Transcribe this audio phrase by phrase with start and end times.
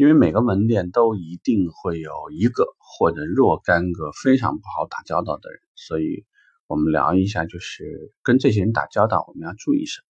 [0.00, 6.24] 因为每个门店都一定会有一个或者若干个非常不好打交道的人，所以
[6.66, 10.06] 我们聊一下，就是跟这些人打交道，我们要注意什么？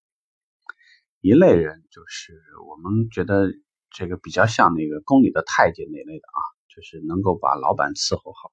[1.23, 3.49] 一类人就是我们觉得
[3.91, 6.39] 这个比较像那个宫里的太监那类的啊，
[6.73, 8.53] 就是能够把老板伺候好，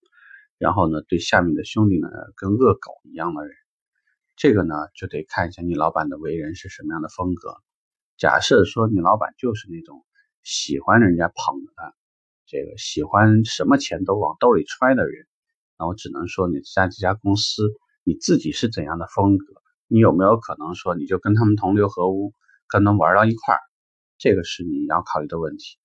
[0.58, 3.54] 然后呢对下面的兄弟呢跟恶狗一样的人，
[4.38, 7.58] 这个呢就得看一下你老板的为人是什么样的风格。
[8.18, 10.04] 假设说你老板就是那种。
[10.50, 11.94] 喜欢人家捧着的，
[12.46, 15.28] 这个喜欢什么钱都往兜里揣的人，
[15.78, 17.64] 那我只能说，你在这家公司
[18.06, 19.46] 你自己是怎样的风格？
[19.90, 22.32] 你有没有可能说，你就跟他们同流合污，
[22.70, 23.60] 跟他们玩到一块儿？
[24.18, 25.78] 这个是你要考虑的问题。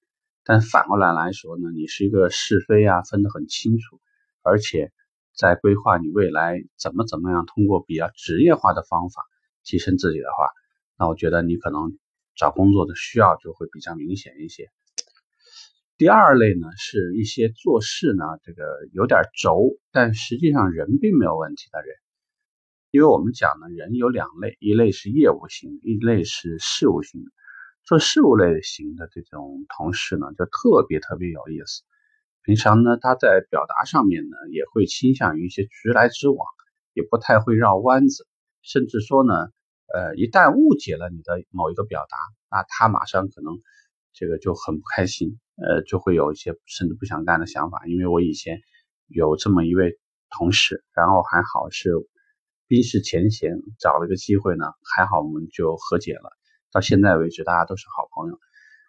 [0.45, 4.01] 但反过来来说呢，你是一个是非啊分得很清楚，
[4.43, 4.93] 而且
[5.35, 9.24] 在规划你未来怎么怎么样，通过比较职业化的方法
[9.65, 10.52] 提升自己的话，
[10.97, 11.99] 那我觉得你可能。
[12.37, 14.71] 找工作的需要就会比较明显一些。
[15.99, 21.95] 第二类呢，是一些做事呢这个有点轴，但实际上人并没有问题的人。
[22.91, 27.23] 因为我们讲呢，人有两类，一类是业务型，一类是事务型。
[27.85, 31.83] 做事务类型的这种同事呢，就特别特别有意思。
[32.43, 36.46] 平常呢，他在表达上面呢，也会倾向于一些直来直往，
[36.95, 38.27] 也不太会绕弯子，
[38.63, 39.33] 甚至说呢。
[39.93, 42.16] 呃，一旦误解了你的某一个表达，
[42.51, 43.60] 那他马上可能
[44.15, 47.82] 这个就很不开心，呃，就会有一些甚至不想干的想法。
[47.87, 48.60] 因为我以前
[49.07, 49.99] 有这么一位
[50.30, 51.90] 同事，然后还好是
[52.66, 56.32] 冰释前嫌，找了个机会呢，还好我们就和解了。
[56.73, 58.38] 到现在为止，大家都是好朋友。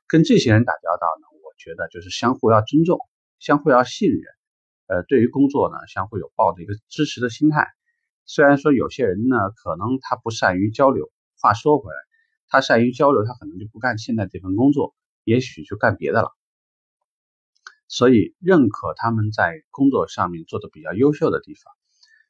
[0.07, 2.99] 跟这些人打交道呢，我觉得就是相互要尊重，
[3.39, 4.21] 相互要信任。
[4.87, 7.67] 呃，对于工作呢，相互有抱着一个支持的心态。
[8.25, 11.11] 虽然说有些人呢，可能他不善于交流。
[11.39, 11.97] 话说回来，
[12.47, 16.29] 他善于交流，他可能就不干现在这份工作，也许就干别的了。
[17.89, 21.73] 所以认可他们在工作上面做的比较优秀的地方，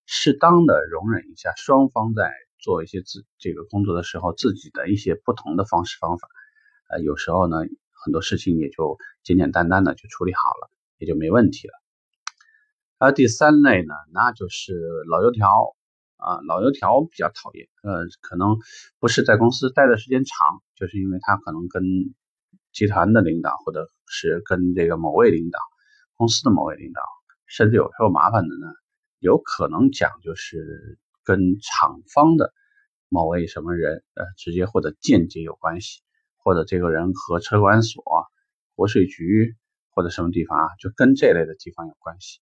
[0.07, 6.27] 适当的容忍一下双方在做一些自这个工作的时候自己的一些不同的方式方法。
[6.89, 7.57] 呃，有时候呢，
[7.91, 11.73] 很多事情也就简简单单的就处理好了，也就没问题了。
[12.97, 14.73] 而第三类呢，那就是
[15.07, 15.75] 老油条。
[16.23, 18.57] 啊，老油条比较讨厌，呃，可能
[18.99, 21.83] 不是在公司待的时间长，就是因为他可能跟
[22.71, 25.59] 集团的领导，或者是跟这个某位领导、
[26.15, 27.01] 公司的某位领导，
[27.45, 28.67] 甚至有时候麻烦的呢，
[29.19, 32.53] 有可能讲就是跟厂方的
[33.09, 36.01] 某位什么人，呃，直接或者间接有关系，
[36.37, 38.01] 或者这个人和车管所、
[38.75, 39.55] 国税局
[39.91, 42.39] 或者什么地方啊，就跟这类的地方有关系。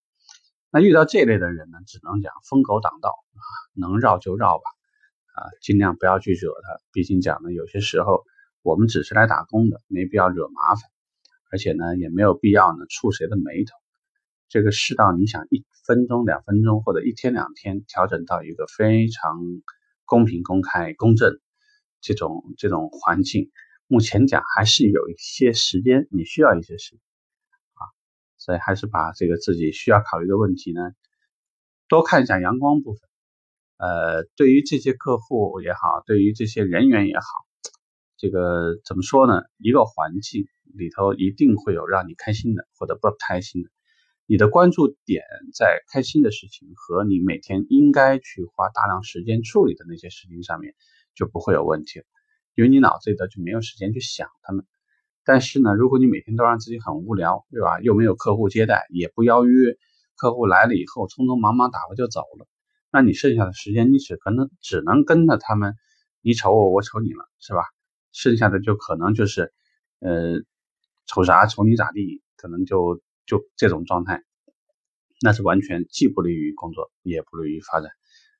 [0.73, 3.43] 那遇到这类的人呢，只能讲疯狗挡道啊，
[3.75, 4.63] 能绕就绕吧，
[5.35, 6.81] 啊，尽量不要去惹他。
[6.93, 8.23] 毕竟讲呢，有些时候
[8.61, 10.89] 我们只是来打工的，没必要惹麻烦，
[11.51, 13.71] 而且呢，也没有必要呢触谁的眉头。
[14.47, 19.39] 这个世道，你想一分钟、两分钟或者一天两天调整到一个非常
[20.05, 21.37] 公平、公开、公正
[21.99, 23.51] 这种这种环境，
[23.87, 26.99] 目前讲还是有一些时间，你需要一些时间。
[28.41, 30.81] 所以还是把这个自己需要考虑的问题呢，
[31.87, 33.01] 多看一下阳光部分。
[33.77, 37.23] 呃，对于这些客户也好，对于这些人员也好，
[38.17, 39.43] 这个怎么说呢？
[39.59, 43.69] 一个环境里头一定会有让你开心的或者不开心的。
[44.25, 50.73] 你的关注点在开心的事情和你每天应该去花大量时间处理的那些事情上面，
[51.13, 52.05] 就不会有问题了，
[52.55, 54.65] 因为你脑子里头就没有时间去想他们。
[55.23, 57.79] 但是呢，如果你每天都让自己很无聊，对吧？
[57.81, 59.77] 又没有客户接待，也不邀约
[60.17, 62.47] 客户来了以后，匆匆忙忙打发就走了，
[62.91, 65.75] 那你剩下的时间，你只可能只能跟着他们，
[66.21, 67.63] 你瞅我，我瞅你了，是吧？
[68.11, 69.53] 剩下的就可能就是，
[69.99, 70.41] 呃，
[71.05, 74.23] 瞅啥瞅你咋地，可能就就这种状态，
[75.21, 77.91] 那是完全既不利于工作，也不利于发展。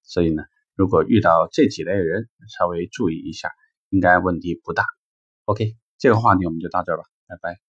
[0.03, 0.43] 所以呢，
[0.75, 3.51] 如果遇到这几类人，稍微注意一下，
[3.89, 4.85] 应该问题不大。
[5.45, 5.80] OK。
[6.01, 7.59] 这个话题我们就到这儿吧，拜拜。